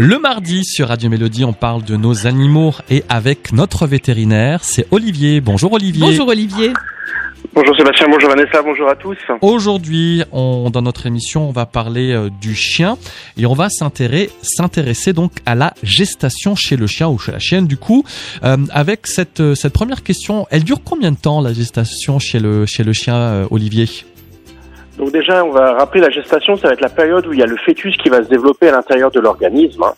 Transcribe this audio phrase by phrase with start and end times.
[0.00, 4.86] Le mardi sur Radio Mélodie, on parle de nos animaux et avec notre vétérinaire, c'est
[4.92, 5.40] Olivier.
[5.40, 6.06] Bonjour Olivier.
[6.06, 6.72] Bonjour Olivier.
[7.52, 9.16] Bonjour Sébastien, bonjour Vanessa, bonjour à tous.
[9.40, 12.96] Aujourd'hui, on, dans notre émission, on va parler euh, du chien
[13.36, 17.40] et on va s'intéresser, s'intéresser donc à la gestation chez le chien ou chez la
[17.40, 17.66] chienne.
[17.66, 18.04] Du coup,
[18.44, 22.38] euh, avec cette, euh, cette première question, elle dure combien de temps la gestation chez
[22.38, 23.88] le, chez le chien, euh, Olivier?
[24.98, 27.42] Donc déjà, on va rappeler la gestation, ça va être la période où il y
[27.42, 29.82] a le fœtus qui va se développer à l'intérieur de l'organisme.
[29.84, 29.94] hein.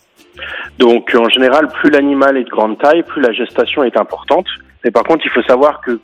[0.78, 4.46] Donc en général, plus l'animal est de grande taille, plus la gestation est importante.
[4.84, 5.98] Mais par contre, il faut savoir que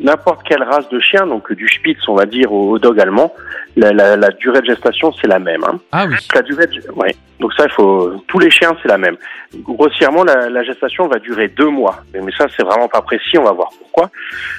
[0.00, 3.32] n'importe quelle race de chien, donc du Spitz, on va dire, au, au dog allemand,
[3.76, 5.62] la, la- la durée de gestation, c'est la même.
[5.64, 5.78] hein.
[5.92, 6.14] Ah oui.
[6.34, 6.80] La durée de...
[6.92, 7.14] ouais.
[7.40, 8.12] Donc ça, il faut.
[8.28, 9.16] Tous les chiens, c'est la même.
[9.56, 11.96] Grossièrement, la, la gestation va durer deux mois.
[12.14, 13.36] Mais, mais ça, c'est vraiment pas précis.
[13.38, 14.10] On va voir pourquoi.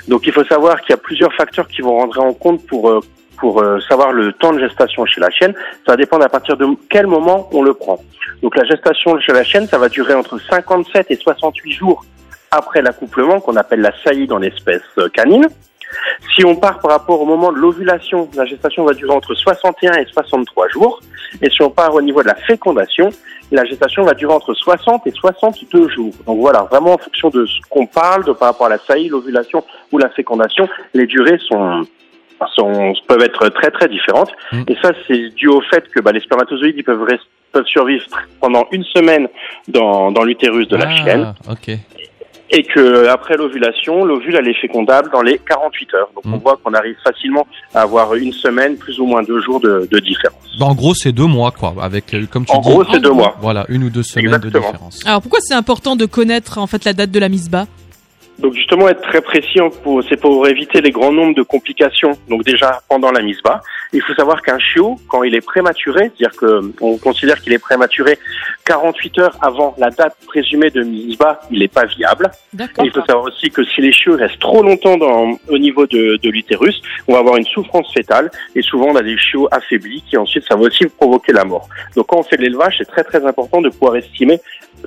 [0.08, 2.90] Donc, il faut savoir qu'il y a plusieurs facteurs qui vont rentrer en compte pour
[2.90, 3.00] euh,
[3.44, 5.54] pour euh, savoir le temps de gestation chez la chienne.
[5.86, 8.00] Ça va dépendre à partir de quel moment on le prend.
[8.42, 12.06] Donc, la gestation chez la chienne, ça va durer entre 57 et 68 jours
[12.52, 15.46] après l'accouplement, qu'on appelle la saillie dans l'espèce euh, canine.
[16.34, 19.92] Si on part par rapport au moment de l'ovulation, la gestation va durer entre 61
[19.96, 21.02] et 63 jours.
[21.42, 23.10] Et si on part au niveau de la fécondation,
[23.52, 26.14] la gestation va durer entre 60 et 62 jours.
[26.26, 29.10] Donc voilà, vraiment en fonction de ce qu'on parle, de par rapport à la saillie,
[29.10, 31.86] l'ovulation ou la fécondation, les durées sont,
[32.56, 34.32] sont peuvent être très très différentes.
[34.52, 34.64] Mm.
[34.68, 38.06] Et ça, c'est dû au fait que bah, les spermatozoïdes ils peuvent, rest- peuvent survivre
[38.42, 39.28] pendant une semaine
[39.68, 41.34] dans, dans l'utérus de la ah, chienne
[42.56, 46.10] et que après l'ovulation, l'ovule elle est fécondable dans les 48 heures.
[46.14, 46.34] Donc Mm.
[46.36, 49.88] on voit qu'on arrive facilement à avoir une semaine, plus ou moins deux jours de,
[49.90, 50.36] de différence.
[50.60, 51.74] Bah, en gros, c'est deux mois, quoi.
[51.82, 52.70] Avec, euh, comme tu En dis.
[52.70, 53.36] gros, c'est deux mois.
[53.42, 55.00] Voilà, une ou deux semaines de différence.
[55.06, 57.66] Alors pourquoi c'est important de connaître en fait la date de la mise bas
[58.40, 59.70] Donc justement être très précis, hein,
[60.10, 62.18] c'est pour éviter les grands nombres de complications.
[62.30, 63.62] Donc déjà pendant la mise bas,
[63.94, 67.60] il faut savoir qu'un chiot, quand il est prématuré, c'est-à-dire que on considère qu'il est
[67.60, 68.18] prématuré
[68.66, 72.32] 48 heures avant la date présumée de mise bas, il n'est pas viable.
[72.60, 75.86] Et il faut savoir aussi que si les chiots restent trop longtemps dans, au niveau
[75.86, 79.48] de, de l'utérus, on va avoir une souffrance fétale et souvent on a des chiots
[79.52, 81.70] affaiblis qui ensuite ça va aussi provoquer la mort.
[81.96, 84.40] Donc quand on fait de l'élevage, c'est très très important de pouvoir estimer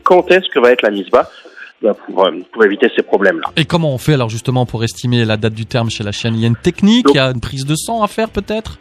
[0.02, 1.30] quand est-ce que va être la mise bas
[1.94, 3.50] pour, euh, pour éviter ces problèmes-là.
[3.56, 6.34] Et comment on fait alors justement pour estimer la date du terme chez la chienne
[6.34, 8.28] Il y a une technique, Donc- il y a une prise de sang à faire
[8.30, 8.78] peut-être?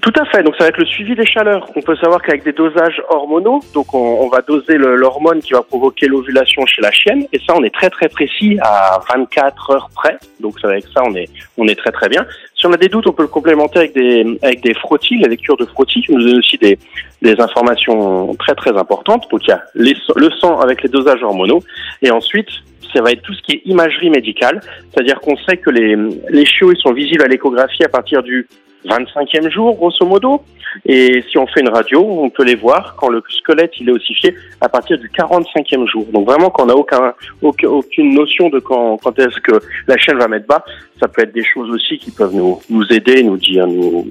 [0.00, 0.42] Tout à fait.
[0.42, 1.68] Donc ça va être le suivi des chaleurs.
[1.76, 6.06] On peut savoir qu'avec des dosages hormonaux, donc on, va doser l'hormone qui va provoquer
[6.06, 10.16] l'ovulation chez la chienne, et ça on est très très précis à 24 heures près.
[10.40, 12.24] Donc avec ça on est on est très très bien.
[12.56, 15.28] Si on a des doutes, on peut le complémenter avec des avec des frottis, les
[15.28, 16.78] lectures de frottis qui nous donnent aussi des
[17.20, 19.26] des informations très très importantes.
[19.30, 21.62] Donc il y a le sang avec les dosages hormonaux,
[22.00, 22.48] et ensuite
[22.94, 24.60] ça va être tout ce qui est imagerie médicale,
[24.90, 25.96] c'est-à-dire qu'on sait que les
[26.30, 28.48] les chiots ils sont visibles à l'échographie à partir du
[28.86, 30.42] 25e jour, grosso modo.
[30.86, 33.92] Et si on fait une radio, on peut les voir quand le squelette il est
[33.92, 36.06] ossifié à partir du 45e jour.
[36.12, 37.12] Donc vraiment, quand on n'a aucun,
[37.42, 40.64] aucun- aucune notion de quand, quand est-ce que la chaîne va mettre bas,
[40.98, 44.08] ça peut être des choses aussi qui peuvent nous, nous aider, nous dire, nous,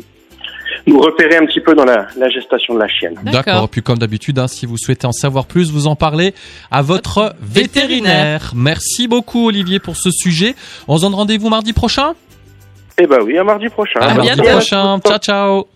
[0.88, 3.16] nous repérer un petit peu dans la, gestation de la chienne.
[3.24, 3.70] D'accord.
[3.70, 6.34] Puis comme d'habitude, hein, si vous souhaitez en savoir plus, vous en parlez
[6.70, 8.54] à votre vétérinaire.
[8.56, 10.56] Merci beaucoup Olivier pour ce sujet.
[10.88, 12.14] On se donne rendez-vous mardi prochain?
[13.04, 14.00] Eh ben oui, à mardi prochain.
[14.00, 14.44] À À mardi bientôt.
[14.44, 15.00] prochain.
[15.04, 15.68] Ciao ciao.